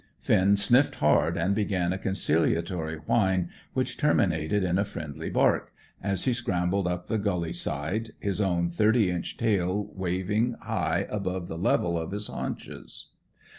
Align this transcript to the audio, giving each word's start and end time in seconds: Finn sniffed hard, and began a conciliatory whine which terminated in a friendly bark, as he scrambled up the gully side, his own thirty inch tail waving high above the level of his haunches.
Finn 0.17 0.57
sniffed 0.57 0.95
hard, 0.95 1.37
and 1.37 1.53
began 1.53 1.93
a 1.93 1.97
conciliatory 1.99 2.95
whine 2.95 3.49
which 3.73 3.97
terminated 3.97 4.63
in 4.63 4.79
a 4.79 4.83
friendly 4.83 5.29
bark, 5.29 5.71
as 6.01 6.25
he 6.25 6.33
scrambled 6.33 6.87
up 6.87 7.05
the 7.05 7.19
gully 7.19 7.53
side, 7.53 8.09
his 8.19 8.41
own 8.41 8.67
thirty 8.71 9.11
inch 9.11 9.37
tail 9.37 9.91
waving 9.93 10.55
high 10.61 11.05
above 11.11 11.47
the 11.47 11.55
level 11.55 11.99
of 11.99 12.13
his 12.13 12.29
haunches. 12.29 13.09